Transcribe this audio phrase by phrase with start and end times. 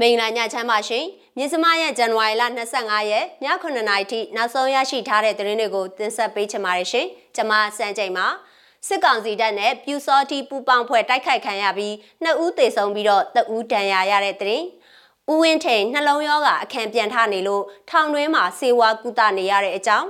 [0.00, 1.04] မင်္ဂလာညချမ်းပါရှင်
[1.36, 2.42] မြစ်စမရဲ့ဇန်နဝါရီလ
[2.76, 7.06] 25ရက်ည9:00နာရီထိနောက်ဆုံးရရှိထားတဲ့သတင်းတွေကိုတင်ဆက်ပေးချင်ပါတယ်ရှင်
[7.36, 8.26] ကျွန်မစံချိန်ပါ
[8.86, 14.66] စစ်ကောင်စီတပ်နဲ့ပြူစောတိပူပေါင်းဖွဲ့တိုက်ခိုက်ခံရပြီးနှစ်ဦးသေဆုံးပြီးတော့တဦးဒဏ်ရာရတဲ့သတင်း
[15.30, 20.08] ဦးဝင်းထိန်နှလုံးရောဂါအခန့်ပြန်ထနေလို့ထောင်တွင်းမှာစေဝါကုသနေရတဲ့အကြောင်း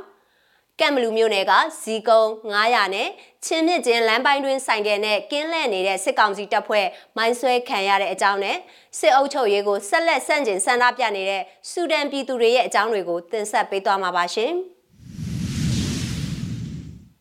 [0.80, 2.22] ကံမလူမျိုးနယ်ကဇီကုံ
[2.52, 3.09] 900နဲ့
[3.45, 6.86] ချင်းမြစ်ချင်းလမ်းပိုင်းတွင်ဆိုင်ကယ်နဲ့ကင်းလဲ့နေတဲ့စစ်ကောင်စီတပ်ဖွဲ့
[7.16, 8.56] မိုင်းဆွဲခံရတဲ့အကြောင်းနဲ့
[8.98, 14.52] စစ်အုပ်ချုပ်ရေးကိုဆက်လက်ဆန့်ကျင်ဆန္ဒပြနေတဲ့စူဒန်ပြည်သူတွေရဲ့အကြောင်းတွေကိုတင်ဆက်ပေးသွားမှာပါရှင်။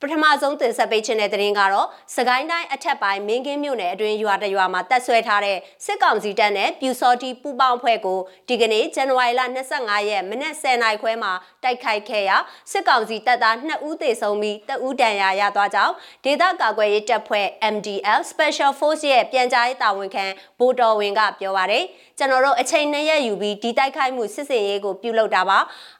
[0.01, 9.41] ပထမဆုံးတင်ဆက်ပေးခြင်းတဲ့သတင်းကတော့စကိုင်းတိုင်းအထက်ပိုင်းမင်းကင်းမြို့နယ်အတွင်းရွာတရွာမှာတပ်ဆွဲထားတဲ့စစ်ကောင်စီတပ်နဲ့ပြူစောတိပူပေါင်းဖွဲ့ကိုဒီကနေ့ဇန်နဝါရီလ
[9.75, 11.31] 25ရက်မနက်10:00နာရီခွဲမှာ
[11.63, 12.37] တိုက်ခိုက်ခဲ့ရာ
[12.71, 15.93] စစ်ကောင်စီတပ်သား2ဦးသေဆုံးပြီးတဦးဒဏ်ရာရသွားကြောင်း
[16.25, 20.25] ဒေသကာကွယ်ရေးတပ်ဖွဲ့ MDL Special Force ရဲ့ပြန်ကြားရေးတာဝန်ခံ
[20.59, 21.85] ဗိုလ်တော်ဝင်ကပြောပါရယ်
[22.17, 25.59] ကျွန်တော်တို့အချိန်နှစ်ရက်ယူပြီးဒီတိုက်ခိုက်မှုစစ်စင်ရေးကိုပြုလုပ်တာပါ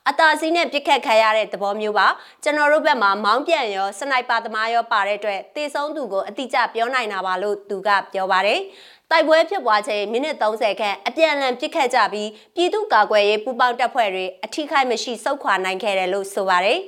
[0.10, 2.08] အတာစီးနဲ့ပြစ်ခတ်ခံရတဲ့သဘောမျိုးပါ
[2.44, 8.60] ကျွန်တော်တို့ဘက်မှာမောင်းပြန်ရောစနိုက်ပါသမားရောပါတဲ့အတွက်တေဆုံးသူကိုအတိအကျပြောနိုင်တာပါလို့သူကပြောပါတယ်
[9.12, 16.80] တိုက်ပွဲဖြစ်ပွားချိန်မိနစ်30ခန့်အပြန်အလှန်ပစ်ခတ်ကြပြီးပြည်သူ့ကာကွယ်ရေးပူးပေါင်းတပ်ဖွဲ့တွေအထိခိုက်မရှိစုခွာနိုင်ခဲ့တယ်လို့ဆိုပါတယ်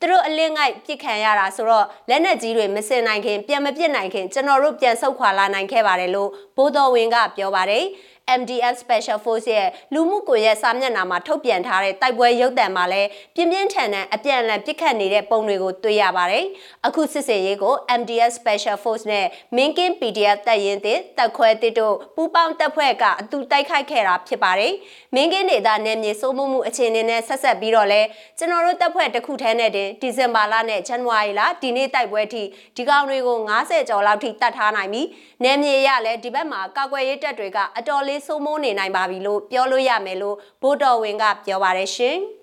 [0.00, 7.84] သူတို့အလင်းငိုက်ပြစ်ခံရတာဆိုတော့လက်နက်ကြီးတွေမစင်နိုင်ခင်ပြန်မပစ်နိုင်ခင်ကျွန်တော်တို့ပြန်ဆုတ်ခွာလာနိုင်ခဲ့ပါတယ်လို့ဘိုးတော်ဝင်ကပြောပါတယ်။
[8.40, 16.44] MDF Special Force ရဲ့လူမှုကွန်ရက်စာမျက်နှာမှာထုတ်ပြန်ထားတဲ့တိုက်ပွဲရုပ်သံမှာလည်းပြင်းပြင်းထန်ထန်အပြန်အလှန်ပစ်ခတ်နေတဲ့ပုံတွေကိုတွေ့ရပါတယ်။
[16.86, 24.72] အခုစစ်စင်ရေးကို MDF Special Force နဲ့ Minkin PDF တပ်ရင်းသစ်တပ်ခွဲတစ်တို့ပူးပေါင်းတပ်ဖွဲ့ကအတူတိုက်ခိုက်ခဲ့တာဖြစ်ပါတယ်။
[25.14, 28.00] Minkin ဒေသနယ်မြေစိုးမိုးမှုအခြေအနေနဲ့ဆက်ဆက်ပြီးတော့လဲ
[28.38, 32.42] ကျွန်တော်တို့တပ်ဖွဲ့တစ်ခုထဲနဲ့တင်ဒီဇင်ဘာလနဲ့ဇန်နဝါရီလဒီနေ့တိုက်ပွဲထိ
[32.76, 35.08] ဒီကောင်တွေကို90ကျော်လောက်ထိတတ်ထားနိုင်ပြီး
[35.44, 42.18] နယ်မြေရလဲဒီဘက်မှာကာကွယ်ရေးတပ်တွေကအတော်လေးလေးစိုးမိုးနေနိုင်ပါပြီလို့ပြောလို့ရမယ်လို့ဗိုလ်တော်ဝင်ကပြောပါတယ်ရှင်။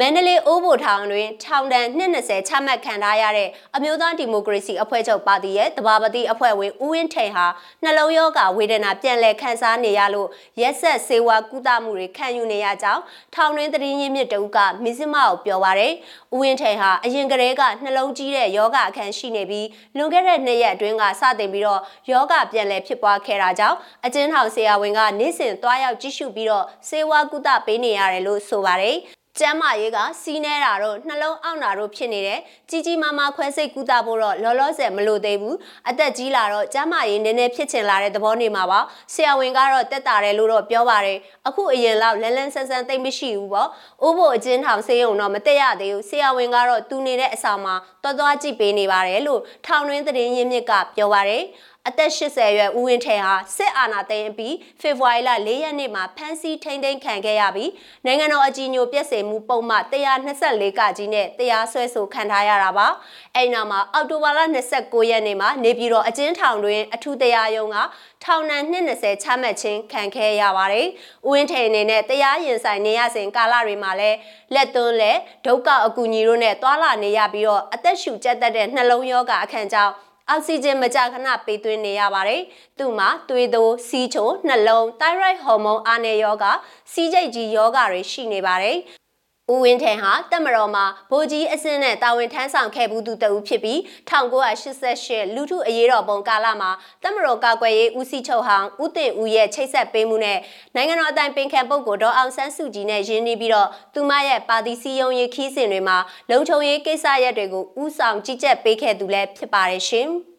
[0.00, 7.46] မန္တလေးအိုးဘိုထောင်တွင်ထောင်ဒဏ်220ချမှတ်ခံထားရတဲ့အမျိုးသားဒီမိုကရေစီအဖွဲ့ချုပ်ပါတီရဲ့တဘာပတိအဖွဲ့ဝင်ဦးဝင်းထိန်ဟာ
[7.82, 10.28] နှလုံးရောဂါဝေဒနာပြန်လည်ခံစားနေရလို့
[10.60, 13.02] ရက်ဆက်ဆေးဝါးကုသမှုတွေခံယူနေရကြောင်း
[13.34, 15.92] ထောင်တွင်သတင်းရင်းမြစ်တဦးကမစ္စမကိုပြောပါရယ်
[16.34, 21.80] ဦးဝင်းထိန်ဟာအရင်ကတည်းကနှလုံးကြီးတဲ့ယောဂအခန်းရှိနေပြီးလွန်ခဲ့တဲ့နှစ်ရက်အတွင်းကစတင်ပြီးတော့
[22.10, 23.76] ယောဂပြန်လည်ဖြစ်ပွားခဲ့တာကြောင့်
[24.06, 28.98] အကျဉ်းထောင်ဆရာဝန်ကနေ့စဉ်သွားရောက်ကြည့်ရှုပြီးတော့ဆေးဝါးကုသပေးနေရတယ်လို့ဆိုပါရယ်
[29.40, 35.56] ကျမ်းမာရေးကစီးနေတာတော့နှလုံးအောင့်တာတို့ဖြစ်နေတယ်ကြီးကြီးမားမားခွဲစိတ်ကူးတာဖို့တော့လောလောဆယ်မလိုသေးဘူး
[35.88, 38.80] အသက်ကြီးလာတော့ကျမ်းမာရေးနည်းနည်းဖြစ်ချင်လာတဲ့သဘောနေမှာပါ
[39.14, 43.68] ဆရာဝန်ကတော့တက်တာတယ်လို့တော့ပြောပါတယ်အခုအရင်လောက်လန်းလန်းဆန်းဆန်းသိမ့်မရှိဘူးပေါ့
[44.02, 51.42] အိုးဖို့အချင်းထောင်ဆေးရုံတော့မတက်ရသေးဘူးဆရာဝန်ကတော့တူနေတဲ့အဆောင်မှာတွားတွားကြည့်ပေးနေပါတယ်လို့ထောင်တွင်းသတင်းရင်းမြစ်ကပြောပါတယ်
[51.88, 57.70] အသက်80ရွယ်ဦးဝင်းထဲဟာစစ်အာဏာသိမ်းပြီးဖေဖော်ဝါရီလ၄ရက်နေ့မှာဖမ်းဆီးထိန်းသိမ်းခံခဲ့ရပြီး
[58.06, 62.86] နိုင်ငံတော်အကြီးအကျယ်ပြည့်စုံမှုပုံမှန်124ကကြီးနဲ့တရားစွဲဆိုခံထားရတာပါ။
[63.36, 64.40] အဲ့နောက်မှာအောက်တိုဘာလ
[64.76, 67.76] 29ရက်နေ့မှာနေပြည်တော်အကျဉ်းထောင်တွင်အထူးတရားရုံးက
[68.24, 70.86] ထောင်ဒဏ်20ချမှတ်ခြင်းခံခဲ့ရပါတယ်။
[71.26, 74.16] ဦးဝင်းထိန်အနေနဲ့တရားရင်ဆိုင်နေရစဉ်ကာလတွေမှာလည်း
[74.54, 79.94] လက်သွန်းလက်ဒုက္ခအကူအညီတို့နဲ့တွာလာနေရပြီးတော့အသက်ရှူကျက်တတ်တဲ့နှလုံးရောဂါအခန့်ကြောင့်
[80.30, 82.42] အောက်ဆီဂျင်မကြာခဏပေးသွင်းနေရပါတယ်။
[82.78, 86.44] သူ့မှာသွေးသိုးစီးချိုနှလုံး thyroid hormone အားနည်းယောဂ
[86.92, 88.76] စီးကျိတ်ကြီးယောဂတွေရှိနေပါတယ်။
[89.52, 93.78] ဦးဝင်းထန်ဟာတက်မတော်မှာဗိုလ်ကြီးအစင်းနဲ့တာဝန်ထမ်းဆောင်ခဲ့ဘူးသူတဦးဖြစ်ပြီး
[94.10, 96.70] 1988လူထုအရေးတော်ပုံကာလမှာ
[97.02, 100.38] တက်မတော်ကာကွယ်ရေးဦးစီးချုပ်ဟောင်းဦးတင်ဦးရဲ့ချိတ်ဆက်ပေးမှုနဲ့
[100.74, 105.98] နိုင်ငံတော်အတိုင်ပင်ခံပုဂ္ဂိုလ်ဒေါ်အောင်ဆန်းစုကြည်နဲ့ရင်းနှီးပြီးတော့သူမရဲ့ပါတီစည်းရုံးရေးခီးစဉ်တွေမှာ
[106.30, 110.10] လုံခြုံရေးကိစ္စရပ်တွေကိုဦးဆောင်ကြီးကြပ်ပေးခဲ့သူလည်းဖြစ်ပါတယ်ရှင်။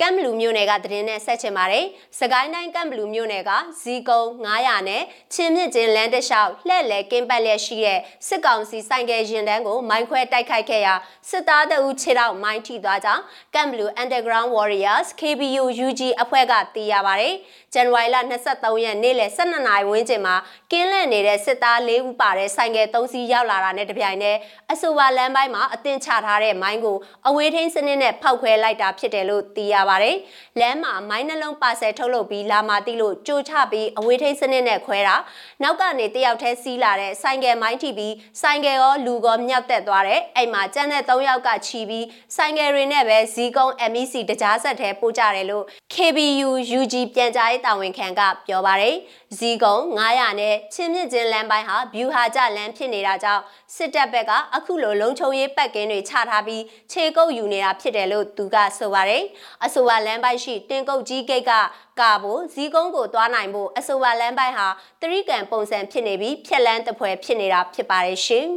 [0.00, 1.84] ကမ်ဘလူမြို့နယ်ကသတင်းနဲ့ဆက်ချင်ပါတယ်။
[2.18, 3.50] စကိုင်းတိုင်းကမ်ဘလူမြို့နယ်က
[3.80, 10.94] ဇီကုံ900နဲ့ချင်းမြင့်ကျင်းလမ်းတစ်လျှောက်လှည့်လည်ကင်းပတ်လျက်ရှိတဲ့စစ်ကောင်စီဆိုင်ကယ်ရင်တန်းကိုမိုင်းခွဲတိုက်ခိုက်ခဲ့ရာ
[11.30, 13.22] စစ်သားတအုပ်ခြေထောက်မိုင်းထိသွားကြောင်း
[13.54, 17.34] ကမ်ဘလူ Underground Warriors KBU UG အဖွဲ့ကသိရပါတယ်။
[17.74, 18.16] ဇန်နဝါရီလ
[18.50, 20.34] 23ရက်နေ့လယ်12နာရီဝန်းကျင်မှာ
[20.70, 24.38] ကင်းလန့်နေတဲ့စစ်သား၄ဦးပါတဲ့ဆိုင်ကယ်၃စီးရောက်လာတာနဲ့တပြိုင်တည်း
[24.72, 26.96] အဆိုပါလမ်းပိုင်းမှာအသင်ချထားတဲ့မိုင်းကို
[27.28, 30.16] အဝေးထိန်းစနစ်နဲ့ဖောက်ခွဲလိုက်တာဖြစ်တယ်လို့သိရပါတယ်။
[30.60, 35.16] လမ်းမှာမိုင်းနှလုံးပါဆယ်ထုတ်လုပ်ပြီးလာမာတိလို့ကြိုချပြီးအဝေးထိန်းစနစ်နဲ့ခွဲတာ
[35.62, 42.06] နောက်ကနေတယောက်တည်းစီးလာတဲ့ဆိုင်ကယ်မိုင်းထိပြီးဆိုင်ကယ်ရောလူကောမြောက်တက်သွားတဲ့အဲ့မှာကျန်တဲ့၃ယောက်ကချီပြီး
[42.36, 45.64] ဆိုင်ကယ်တွေနဲ့ပဲဇီကုန်း MEC တကြားဆက်ထဲပို့ကြတယ်လို့
[45.94, 48.94] KBU UG ပြန်ကြားရေးတာဝန်ခံကပြောပါတယ်။
[49.38, 53.42] ဇီကုန်း900နဲ့ချင်းမြင့်ချင်းလမ်းပိုင်းဟာဗျူဟာကျလမ်းဖြစ်နေတာကြောင့်
[53.74, 56.62] စစ်တပ်ဘက်ကအခုလိုလုံခြုံရေးပတ်ကင်းတွေချထားပြီး
[56.92, 59.22] ခြေကုပ်ယူနေတာဖြစ်တယ်လို့သူကဆိုပါတယ်။
[59.64, 61.52] အဆိုဆိုပါလမ်းပိုက်ရှိတင်ကုတ်ကြီးဂိတ်က
[62.00, 64.66] ကာဖို့ဇီကုန်းကိုသွားနိုင်ဖို့အဆိုပါလမ်းပိုက်ဟာ
[65.00, 68.48] တရိကန်ပုံစံဖြစ်နေပြီးဖြက်လန်းတပွဲဖြစ်နေတာဖြစ်ပါတယ်ရှင်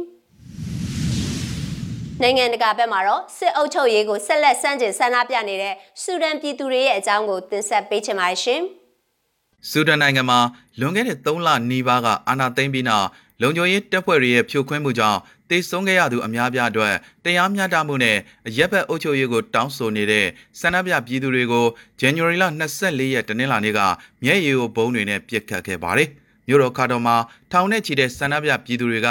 [2.22, 8.60] နိုင်ငံတကာဘက်မှာတော့စစ်အုပ်ချုပ်ရေးကိုဆက်လက်ဆန့်ကျင်ဆန္ဒပြနေတဲ့ဆူဒန်ပြည်သူတွေရဲ့အကြောင်းကိုတင်ဆက်ပေးချင်ပါတယ်ရှင်။
[9.70, 10.38] ဆူဒန်နိုင်ငံမှာ
[10.80, 13.06] လွန်ခဲ့တဲ့3လနီးပါးကအာဏာသိမ်းပြီးနောက်
[13.42, 15.18] လုံခြုံရေးတပ်ဖွဲ့တွေရဲ့ဖြိုခွင်းမှုကြောင့်
[15.50, 16.94] တေဆုံးခဲ့ရသူအများပြားအတွက်
[17.24, 18.16] တရားမျှတမှုနဲ့
[18.56, 20.26] ရက်ဘက်အုပ်ချုပ်ရေးကိုတောင်းဆိုနေတဲ့
[20.60, 21.66] ဆန္ဒပြပြည်သူတွေကို
[22.00, 22.44] January လ
[22.78, 23.80] 24ရက်တနင်္လာနေ့က
[24.24, 26.08] မျက်ရည်ကိုဘုံတွေနဲ့ပြစ်ခတ်ခဲ့ပါတယ်။
[26.48, 27.16] မြို့တော်ခါတော်မှာ
[27.52, 29.08] ထောင်နဲ့ချီတဲ့ဆန္ဒပြပြည်သူတွေက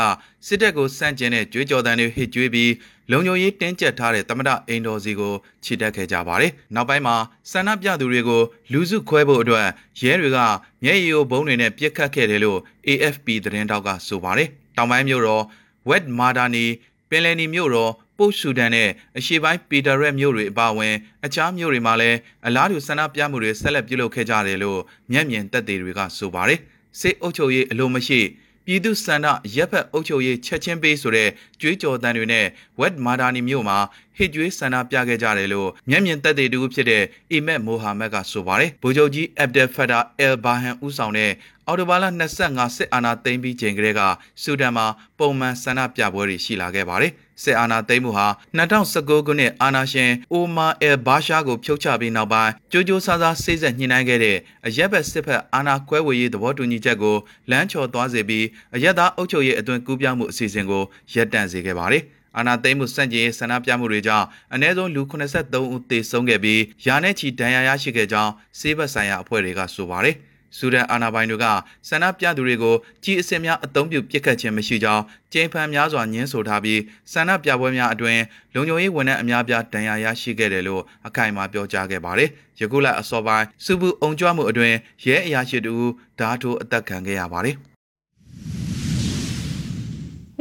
[0.47, 2.71] စစ်တပ်ကိုစန့်ကျင်တဲ့ကြွေးကြော်သံတွေဟစ်ကြွေးပြီး
[3.11, 5.33] လုံခြုံရေးတင်းကျပ်ထားတဲ့တမဒအိမ်တော်စီကို
[5.63, 7.15] ခြေတက်ခဲ့ကြပါတယ်။နောက်ပိုင်းမှာ
[7.51, 8.41] ဆန္ဒပြသူတွေကို
[8.71, 9.67] လူစုခွဲဖို့အတွက်
[10.01, 10.39] ရဲတွေက
[10.83, 15.43] မျက်ရည်ကိုဘုံတွေနဲ့ပြစ်ခတ်ခဲ့တယ်လို့ AFP သတင်းတောက်ကဆိုပါတယ်။တောင်ပိုင်းမြို့တော်
[15.89, 16.65] ဝက်မာဒါနီ
[17.09, 20.95] ပင်လယ်နီမြို့တော်ပုတ်ဆူဒန်နဲ့အရှေ့ပိုင်းပီတာရက်မြို့တွေအပါအဝင်
[21.25, 22.17] အခြားမြို့တွေမှာလည်း
[22.47, 24.79] အလားတူဆန္ဒပြမှုတွေဆက်လက်ပြုလုပ်ခဲ့ကြတယ်လို့
[25.11, 26.59] မျက်မြင်သက်သေတွေကဆိုပါတယ်။
[26.99, 28.21] စစ်အုပ်ချုပ်ရေးအလိုမရှိ
[28.65, 31.29] ပြည်သူစန္ဒရက်ဖက်အုပ်ချုပ်ရေးချက်ချင်းပေးဆိုတဲ့
[31.61, 32.45] ကြွေးကြော်တန်တွေနဲ့
[32.79, 33.77] ဝက်မာဒါနီမြို့မှာ
[34.17, 41.31] ဟစ်ကြွေးဆန္ဒပြခဲ့ကြတယ်လို့မျက်မြင်သက်သေတူဖြစ်တဲ့အီမက်မိုဟာမက်ကဆိုပါတယ်။ဗိုလ်ချုပ်ကြီးအက်ဒယ်ဖက်တာအယ်ဘာဟန်ဦးဆောင်တဲ့
[41.67, 42.05] အော်တိုဘာလ
[42.41, 44.01] 25စစ်အာဏာသိမ်းပြီးချိန်ကလေးက
[44.41, 44.85] ဆူဒန်မှာ
[45.19, 47.11] ပုံမှန်ဆန္ဒပြပွဲတွေရှိလာခဲ့ပါတယ်။
[47.43, 48.27] စစ်အာဏာသိမ်းမှုဟာ
[48.57, 57.17] 2019ခုနှစ်အာဏာရှင်အိုမာအယ်ဘာရှာကိုဖျုတ်ချပြီးနောက်ပိုင်းကြိုးကြိုးဆားဆားစိတ်ဆက်ညှိနှိုင်းခဲ့တဲ့အရက်ဘက်စစ်ဘက်အာဏာကွဲဝေရေးသဘောတူညီချက်ကို
[57.51, 58.45] လမ်းချော်သွားစေပြီး
[58.75, 60.83] အရက်သားအုပ်ချုပ်ရေးအတွင်းကူးပြောင်းမှုအစီအစဉ်ကို
[61.13, 62.03] ရပ်တန့်စေခဲ့ပါတယ်။
[62.37, 70.15] အာနာသိမ်းမှုစန့်ကျင်ရေးဆန္ဒပြမှုတွေကြောင့်အ ਨੇ ဆုံးလူ83ဦးသေဆုံးခဲ့ပြီးယာနဲ့ချီဒဏ်ရာရရှိခဲ့ကြောင်းစေဘတ်ဆိုင်ရာအဖွဲ့တွေကဆိုပါတယ်။
[70.57, 71.45] ဆူဒန်အာဏာပိုင်တွေက
[71.89, 75.03] ဆန္ဒပြသူတွေကိုကြီးအစ်စ်များအုံပြုပစ်ခတ်ခြင်းမရှိကြောင်း
[75.33, 76.79] ကျင်းဖန်များစွာညှင်းဆိုထားပြီး
[77.11, 78.21] ဆန္ဒပြပွဲများအတွင်း
[78.53, 82.29] လုံခြုံရေးဝန်ထမ်းအများပြားဒဏ်ရာရရှိခဲ့တယ်လို့အခိုင်အမာပြောကြားခဲ့ပါတယ်။
[82.61, 84.75] ယခုလအစောပိုင်းစူဘူးအုံကြွမှုအတွင်း
[85.05, 85.73] ရဲအရာရှိတူ
[86.19, 87.57] ဓာတ်ထိုးအသက်ခံခဲ့ရပါတယ်။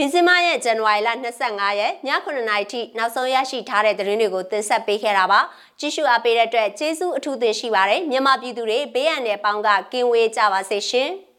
[0.03, 1.11] မင်းစမရဲ့ဇန်နဝါရီလ
[1.45, 5.41] 25ရက်ည9:00နာရီထိနောက်ဆုံးရရှိထားတဲ့သတင်းတွေကိုတင်ဆက်ပေးခဲ့တာပါ
[5.81, 11.11] ကြည့်ရှုအားပေးတဲ့အတွက်ကျေးဇူးအထူးတင်ရှိပါတယ်မြန်မာပြည်သူတွေဘေးရန်တဲ့ပေါင်းကကင်းဝေးကြပါစေရှင်။